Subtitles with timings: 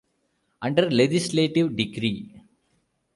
[0.63, 2.41] Under legislative decree.